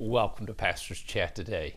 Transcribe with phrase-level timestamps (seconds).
[0.00, 1.74] Welcome to Pastor's Chat today.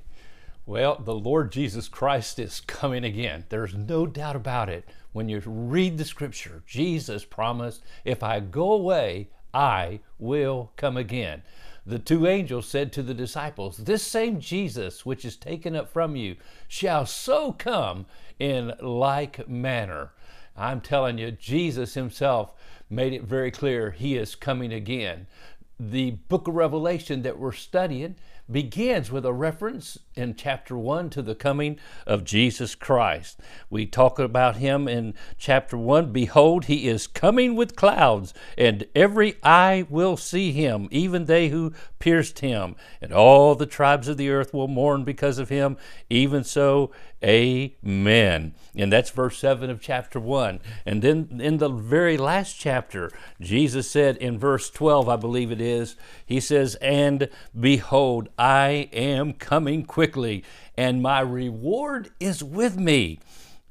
[0.67, 3.45] Well, the Lord Jesus Christ is coming again.
[3.49, 4.87] There's no doubt about it.
[5.11, 11.41] When you read the scripture, Jesus promised, If I go away, I will come again.
[11.83, 16.15] The two angels said to the disciples, This same Jesus which is taken up from
[16.15, 16.35] you
[16.67, 18.05] shall so come
[18.37, 20.11] in like manner.
[20.55, 22.53] I'm telling you, Jesus himself
[22.87, 25.25] made it very clear he is coming again
[25.89, 28.15] the book of Revelation that we're studying
[28.49, 33.39] begins with a reference in chapter 1 to the coming of Jesus Christ.
[33.67, 39.37] We talk about him in chapter 1 Behold, he is coming with clouds, and every
[39.41, 44.29] eye will see him, even they who pierced him, and all the tribes of the
[44.29, 45.77] earth will mourn because of him.
[46.09, 46.91] Even so,
[47.23, 48.53] amen.
[48.75, 50.59] And that's verse 7 of chapter 1.
[50.85, 55.61] And then in the very last chapter, Jesus said in verse 12, I believe it
[55.61, 60.43] is, he says, And behold, I am coming quickly,
[60.75, 63.19] and my reward is with me,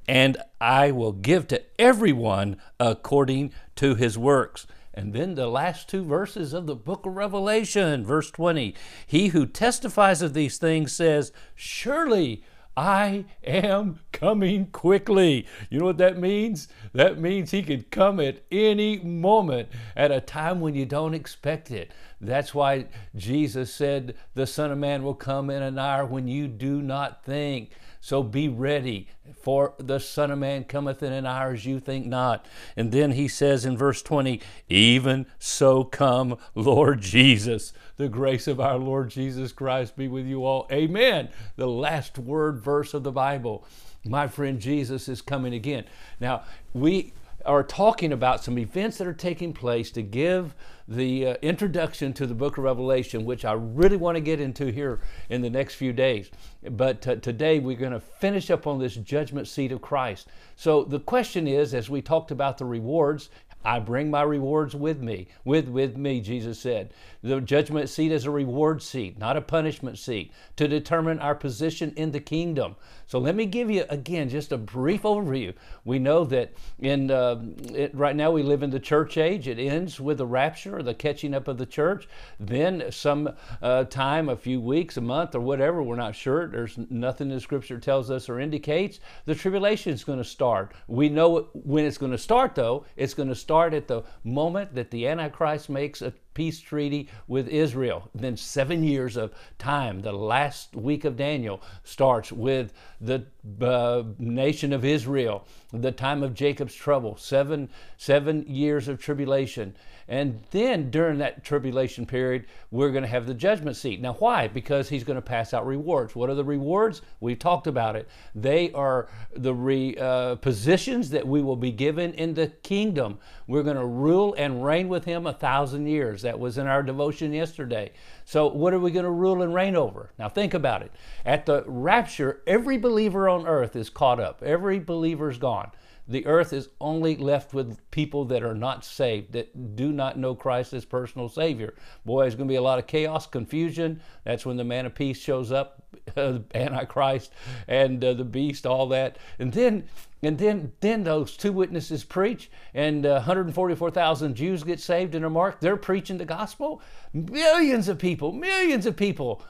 [0.09, 4.67] and I will give to everyone according to his works.
[5.01, 8.75] And then the last two verses of the book of Revelation, verse 20
[9.07, 12.45] He who testifies of these things says, Surely
[12.77, 15.47] I am coming quickly.
[15.71, 16.69] You know what that means?
[16.93, 21.71] That means he could come at any moment at a time when you don't expect
[21.71, 21.93] it.
[22.21, 26.49] That's why Jesus said, The Son of Man will come in an hour when you
[26.49, 27.71] do not think.
[28.03, 29.09] So be ready,
[29.43, 32.47] for the Son of Man cometh in an hour as you think not.
[32.77, 37.75] And then he says in verse 20, Even so come, Lord Jesus.
[37.97, 40.67] The grace of our Lord Jesus Christ be with you all.
[40.73, 41.29] Amen.
[41.57, 43.67] The last word verse of the Bible.
[44.05, 45.85] My friend Jesus is coming again.
[46.21, 47.13] Now, we
[47.45, 50.55] are talking about some events that are taking place to give
[50.87, 54.67] the uh, introduction to the book of Revelation, which I really want to get into
[54.67, 56.31] here in the next few days.
[56.69, 60.29] But uh, today we're going to finish up on this judgment seat of Christ.
[60.57, 63.31] So the question is, as we talked about the rewards,
[63.65, 65.29] I bring my rewards with me.
[65.45, 66.95] With with me, Jesus said.
[67.23, 71.93] The judgment seat is a reward seat, not a punishment seat, to determine our position
[71.97, 72.77] in the kingdom.
[73.07, 75.55] So let me give you again just a brief overview.
[75.85, 77.43] We know that in uh,
[77.75, 79.49] it, right now we live in the church age.
[79.49, 82.09] It ends with the rapture, or the catching up of the church.
[82.39, 86.49] Then some uh, time, a few weeks, a month, or whatever, we're not sure.
[86.49, 90.73] There's nothing in Scripture tells us or indicates the tribulation is going to start.
[90.87, 92.87] We know when it's going to start, though.
[92.97, 97.49] It's going to start at the moment that the Antichrist makes a peace treaty with
[97.49, 98.09] Israel.
[98.15, 103.27] Then seven years of time, the last week of Daniel starts with the
[103.61, 109.75] uh, nation of Israel, the time of Jacob's trouble, seven, seven years of tribulation.
[110.11, 114.01] And then during that tribulation period, we're going to have the judgment seat.
[114.01, 114.49] Now, why?
[114.49, 116.17] Because he's going to pass out rewards.
[116.17, 117.03] What are the rewards?
[117.21, 118.09] We've talked about it.
[118.35, 123.21] They are the re, uh, positions that we will be given in the kingdom.
[123.47, 126.23] We're going to rule and reign with him a thousand years.
[126.23, 127.93] That was in our devotion yesterday.
[128.25, 130.11] So, what are we going to rule and reign over?
[130.19, 130.91] Now, think about it.
[131.25, 135.71] At the rapture, every believer on earth is caught up, every believer is gone.
[136.11, 140.35] The earth is only left with people that are not saved, that do not know
[140.35, 141.75] Christ as personal Savior.
[142.05, 144.01] Boy, there's going to be a lot of chaos, confusion.
[144.25, 145.85] That's when the man of peace shows up,
[146.17, 147.33] uh, Antichrist
[147.69, 149.19] and uh, the beast, all that.
[149.39, 149.85] And then
[150.23, 155.31] and then, then those two witnesses preach, and uh, 144,000 Jews get saved and are
[155.31, 155.63] marked.
[155.63, 156.83] They're preaching the gospel.
[157.15, 159.43] Millions of people, millions of people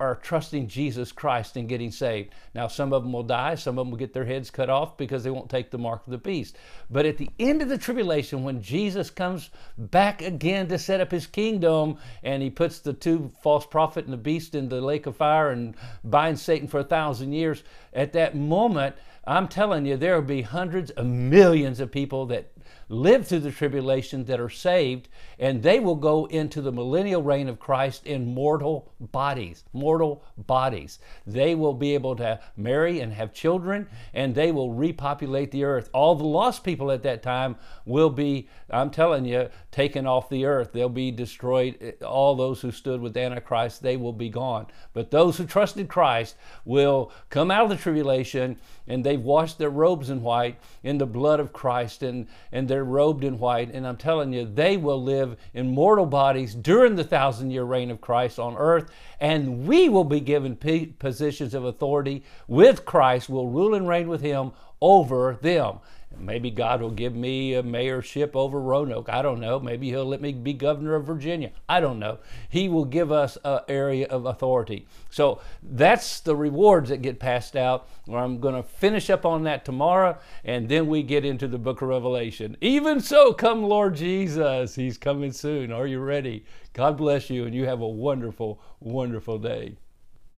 [0.00, 2.30] are trusting Jesus Christ and getting saved.
[2.54, 4.96] Now, some of them will die, some of them will get their heads cut off
[4.96, 6.56] because they won't take the mark of the beast.
[6.90, 11.10] But at the end of the tribulation, when Jesus comes back again to set up
[11.10, 15.06] his kingdom and he puts the two false prophet and the beast in the lake
[15.06, 15.74] of fire and
[16.04, 17.62] binds Satan for a thousand years,
[17.92, 18.96] at that moment,
[19.26, 22.50] I'm telling you, there will be hundreds of millions of people that
[22.88, 25.08] live through the tribulation that are saved,
[25.38, 29.64] and they will go into the millennial reign of Christ in mortal bodies.
[29.72, 30.98] Mortal bodies.
[31.26, 35.90] They will be able to marry and have children, and they will repopulate the earth.
[35.92, 40.44] All the lost people at that time will be, I'm telling you, taken off the
[40.44, 40.72] earth.
[40.72, 41.94] They'll be destroyed.
[42.04, 44.66] All those who stood with Antichrist, they will be gone.
[44.92, 49.70] But those who trusted Christ will come out of the tribulation, and they've washed their
[49.70, 53.84] robes in white in the blood of Christ, and, and they're robed in white, and
[53.84, 58.00] I'm telling you, they will live in mortal bodies during the thousand year reign of
[58.00, 63.74] Christ on earth, and we will be given positions of authority with Christ, will rule
[63.74, 65.80] and reign with Him over them.
[66.18, 69.08] Maybe God will give me a mayorship over Roanoke.
[69.08, 69.58] I don't know.
[69.60, 71.52] Maybe He'll let me be governor of Virginia.
[71.68, 72.18] I don't know.
[72.48, 74.86] He will give us an area of authority.
[75.10, 77.88] So that's the rewards that get passed out.
[78.12, 81.82] I'm going to finish up on that tomorrow, and then we get into the book
[81.82, 82.56] of Revelation.
[82.60, 84.74] Even so, come Lord Jesus.
[84.74, 85.72] He's coming soon.
[85.72, 86.44] Are you ready?
[86.72, 89.76] God bless you, and you have a wonderful, wonderful day.